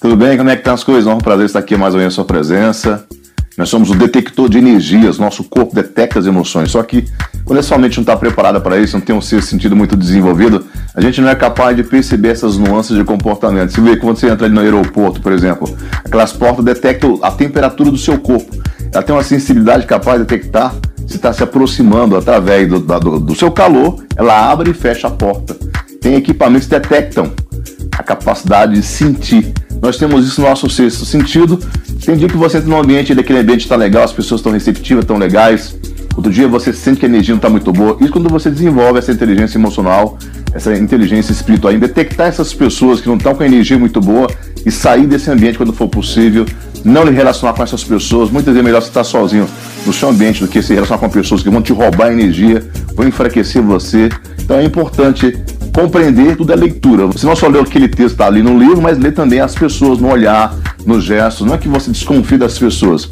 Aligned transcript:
Tudo 0.00 0.14
bem? 0.14 0.36
Como 0.36 0.50
é 0.50 0.54
que 0.54 0.60
estão 0.60 0.72
tá 0.72 0.74
as 0.74 0.84
coisas? 0.84 1.06
É 1.06 1.14
um 1.14 1.18
prazer 1.18 1.46
estar 1.46 1.58
aqui 1.58 1.76
mais 1.76 1.94
uma 1.94 2.00
vez 2.00 2.12
a 2.12 2.14
sua 2.14 2.24
presença. 2.24 3.06
Nós 3.56 3.70
somos 3.70 3.88
o 3.88 3.94
detector 3.94 4.50
de 4.50 4.58
energias, 4.58 5.18
nosso 5.18 5.42
corpo 5.42 5.74
detecta 5.74 6.18
as 6.18 6.26
emoções. 6.26 6.70
Só 6.70 6.82
que 6.82 7.06
quando 7.44 7.58
essa 7.58 7.78
mente 7.78 7.96
não 7.96 8.02
está 8.02 8.14
preparada 8.14 8.60
para 8.60 8.78
isso, 8.78 8.98
não 8.98 9.00
tem 9.00 9.16
um 9.16 9.20
seu 9.22 9.40
sentido 9.40 9.74
muito 9.74 9.96
desenvolvido, 9.96 10.66
a 10.94 11.00
gente 11.00 11.22
não 11.22 11.30
é 11.30 11.34
capaz 11.34 11.74
de 11.74 11.82
perceber 11.82 12.28
essas 12.28 12.58
nuances 12.58 12.94
de 12.94 13.04
comportamento. 13.04 13.72
Se 13.72 13.80
vê 13.80 13.96
quando 13.96 14.18
você 14.18 14.28
entra 14.28 14.46
ali 14.46 14.54
no 14.54 14.60
aeroporto, 14.60 15.22
por 15.22 15.32
exemplo, 15.32 15.74
aquelas 16.04 16.34
portas 16.34 16.62
detectam 16.62 17.18
a 17.22 17.30
temperatura 17.30 17.90
do 17.90 17.96
seu 17.96 18.18
corpo. 18.18 18.54
Ela 18.92 19.02
tem 19.02 19.14
uma 19.14 19.24
sensibilidade 19.24 19.86
capaz 19.86 20.18
de 20.18 20.26
detectar 20.26 20.74
se 21.06 21.16
está 21.16 21.32
se 21.32 21.42
aproximando 21.42 22.16
através 22.16 22.68
do, 22.68 22.80
do, 22.80 23.20
do 23.20 23.34
seu 23.34 23.50
calor, 23.50 24.04
ela 24.16 24.50
abre 24.50 24.72
e 24.72 24.74
fecha 24.74 25.06
a 25.06 25.10
porta. 25.10 25.56
Tem 26.00 26.16
equipamentos 26.16 26.66
que 26.66 26.78
detectam 26.78 27.32
a 27.96 28.02
capacidade 28.02 28.74
de 28.74 28.82
sentir. 28.82 29.54
Nós 29.80 29.96
temos 29.96 30.26
isso 30.26 30.40
no 30.40 30.48
nosso 30.48 30.68
sexto 30.68 31.04
sentido. 31.04 31.58
Tem 32.04 32.16
dia 32.16 32.28
que 32.28 32.36
você 32.36 32.58
entra 32.58 32.70
num 32.70 32.78
ambiente 32.78 33.12
e 33.12 33.18
aquele 33.18 33.40
ambiente 33.40 33.60
está 33.62 33.76
legal, 33.76 34.04
as 34.04 34.12
pessoas 34.12 34.40
estão 34.40 34.52
receptivas, 34.52 35.04
estão 35.04 35.18
legais. 35.18 35.76
Outro 36.16 36.32
dia 36.32 36.48
você 36.48 36.72
sente 36.72 37.00
que 37.00 37.06
a 37.06 37.08
energia 37.08 37.34
não 37.34 37.38
está 37.38 37.50
muito 37.50 37.70
boa. 37.72 37.96
Isso 38.00 38.10
quando 38.10 38.28
você 38.28 38.50
desenvolve 38.50 38.98
essa 38.98 39.12
inteligência 39.12 39.58
emocional, 39.58 40.18
essa 40.54 40.74
inteligência 40.74 41.30
espiritual, 41.32 41.74
em 41.74 41.78
detectar 41.78 42.26
essas 42.26 42.54
pessoas 42.54 43.00
que 43.00 43.08
não 43.08 43.16
estão 43.16 43.34
com 43.34 43.42
a 43.42 43.46
energia 43.46 43.78
muito 43.78 44.00
boa 44.00 44.26
e 44.64 44.70
sair 44.70 45.06
desse 45.06 45.30
ambiente 45.30 45.58
quando 45.58 45.74
for 45.74 45.88
possível, 45.88 46.46
não 46.82 47.04
lhe 47.04 47.10
relacionar 47.10 47.52
com 47.52 47.62
essas 47.62 47.84
pessoas. 47.84 48.30
Muitas 48.30 48.54
vezes 48.54 48.60
é 48.60 48.64
melhor 48.64 48.80
você 48.80 48.88
estar 48.88 49.04
sozinho 49.04 49.46
no 49.84 49.92
seu 49.92 50.08
ambiente 50.08 50.40
do 50.40 50.48
que 50.48 50.62
se 50.62 50.72
relacionar 50.72 50.98
com 50.98 51.10
pessoas 51.10 51.42
que 51.42 51.50
vão 51.50 51.60
te 51.60 51.72
roubar 51.72 52.10
energia, 52.10 52.66
vão 52.94 53.06
enfraquecer 53.06 53.60
você. 53.60 54.08
Então 54.42 54.56
é 54.56 54.64
importante 54.64 55.36
compreender 55.76 56.36
tudo 56.36 56.54
é 56.54 56.56
leitura. 56.56 57.06
Você 57.06 57.26
não 57.26 57.36
só 57.36 57.48
lê 57.48 57.60
aquele 57.60 57.86
texto 57.86 58.12
está 58.12 58.26
ali 58.26 58.42
no 58.42 58.58
livro, 58.58 58.80
mas 58.80 58.98
lê 58.98 59.12
também 59.12 59.40
as 59.40 59.54
pessoas 59.54 59.98
no 59.98 60.10
olhar, 60.10 60.54
nos 60.86 61.04
gestos. 61.04 61.46
Não 61.46 61.54
é 61.54 61.58
que 61.58 61.68
você 61.68 61.90
desconfie 61.90 62.38
das 62.38 62.58
pessoas. 62.58 63.06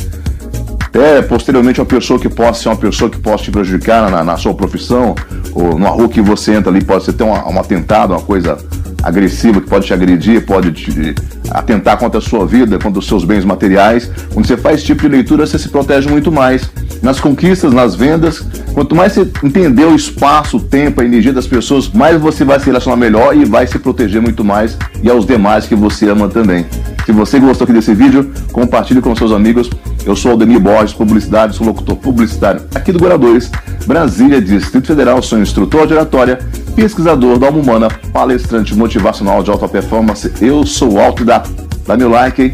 Até 0.81 1.21
posteriormente 1.21 1.79
uma 1.79 1.87
pessoa 1.87 2.19
que 2.19 2.29
possa 2.29 2.63
ser 2.63 2.69
uma 2.71 2.77
pessoa 2.77 3.11
que 3.11 3.19
possa 3.19 3.45
te 3.45 3.51
prejudicar 3.51 4.11
na, 4.11 4.25
na 4.25 4.39
sua 4.39 4.55
profissão, 4.55 5.15
ou 5.53 5.73
numa 5.73 5.91
rua 5.91 6.09
que 6.09 6.23
você 6.23 6.55
entra 6.55 6.71
ali, 6.71 6.83
pode 6.83 7.05
ser 7.05 7.23
um, 7.23 7.33
um 7.33 7.61
atentado, 7.61 8.15
uma 8.15 8.23
coisa 8.23 8.57
agressiva 9.03 9.61
que 9.61 9.69
pode 9.69 9.87
te 9.87 9.93
agredir, 9.93 10.47
pode 10.47 10.73
te 10.73 11.15
atentar 11.51 11.99
contra 11.99 12.19
a 12.19 12.23
sua 12.23 12.47
vida, 12.47 12.79
contra 12.79 12.99
os 12.99 13.07
seus 13.07 13.25
bens 13.25 13.45
materiais. 13.45 14.11
Quando 14.33 14.47
você 14.47 14.57
faz 14.57 14.77
esse 14.77 14.87
tipo 14.87 15.03
de 15.03 15.09
leitura, 15.09 15.47
você 15.47 15.59
se 15.59 15.69
protege 15.69 16.09
muito 16.09 16.33
mais. 16.33 16.71
Nas 17.03 17.21
conquistas, 17.21 17.75
nas 17.75 17.95
vendas, 17.95 18.43
quanto 18.75 18.95
mais 18.95 19.13
você 19.13 19.27
entender 19.43 19.85
o 19.85 19.95
espaço, 19.95 20.57
o 20.57 20.61
tempo, 20.61 21.01
a 21.01 21.05
energia 21.05 21.33
das 21.33 21.47
pessoas, 21.47 21.89
mais 21.89 22.21
você 22.21 22.45
vai 22.45 22.59
se 22.59 22.67
relacionar 22.67 22.97
melhor 22.97 23.35
e 23.35 23.45
vai 23.45 23.67
se 23.67 23.79
proteger 23.79 24.21
muito 24.21 24.45
mais 24.45 24.77
e 25.03 25.09
aos 25.09 25.25
demais 25.25 25.67
que 25.67 25.77
você 25.77 26.11
ama 26.11 26.29
também. 26.29 26.67
Se 27.07 27.13
você 27.13 27.39
gostou 27.39 27.65
aqui 27.65 27.73
desse 27.73 27.95
vídeo, 27.95 28.31
compartilhe 28.53 29.01
com 29.01 29.15
seus 29.15 29.31
amigos. 29.31 29.71
Eu 30.05 30.17
sou 30.17 30.33
Aldemir 30.33 30.61
Borges, 30.61 30.93
publicidade, 30.93 31.55
sou 31.55 31.67
locutor 31.67 31.97
publicitário 31.97 32.63
aqui 32.75 32.93
do 32.93 32.99
Guaradores, 32.99 33.51
Brasília, 33.87 34.41
Distrito 34.41 34.89
Federal, 34.89 35.23
sou 35.23 35.39
instrutor 35.39 35.87
de 35.87 35.95
oratória 35.95 36.41
pesquisador 36.75 37.39
da 37.39 37.47
alma 37.47 37.61
humana, 37.61 37.89
palestrante 38.13 38.75
motivacional 38.75 39.43
de 39.43 39.51
alta 39.51 39.69
performance. 39.69 40.33
Eu 40.41 40.67
sou 40.67 40.95
o 40.95 41.01
Alto 41.01 41.25
da. 41.25 41.45
Dá 41.87 41.97
meu 41.97 42.11
like, 42.11 42.43
hein? 42.43 42.53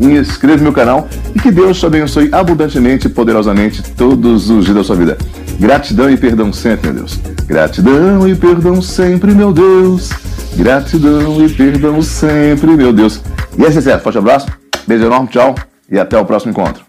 inscreva 0.00 0.58
no 0.58 0.62
meu 0.64 0.72
canal 0.72 1.08
e 1.34 1.40
que 1.40 1.50
Deus 1.50 1.78
te 1.78 1.86
abençoe 1.86 2.28
abundantemente 2.32 3.08
e 3.08 3.10
poderosamente 3.10 3.82
todos 3.94 4.48
os 4.48 4.64
dias 4.64 4.76
da 4.76 4.84
sua 4.84 4.96
vida. 4.96 5.18
Gratidão 5.58 6.08
e 6.08 6.16
perdão 6.16 6.52
sempre, 6.52 6.92
meu 6.92 7.00
Deus. 7.00 7.20
Gratidão 7.46 8.28
e 8.28 8.34
perdão 8.34 8.80
sempre, 8.80 9.34
meu 9.34 9.52
Deus. 9.52 10.10
Gratidão 10.56 11.44
e 11.44 11.48
perdão 11.48 12.00
sempre, 12.00 12.70
meu 12.76 12.92
Deus. 12.92 13.20
E 13.56 13.64
é 13.64 13.70
certo. 13.70 14.02
Forte 14.02 14.18
abraço, 14.18 14.46
beijo 14.86 15.04
enorme, 15.04 15.28
tchau 15.28 15.54
e 15.90 15.98
até 15.98 16.16
o 16.16 16.24
próximo 16.24 16.52
encontro. 16.52 16.87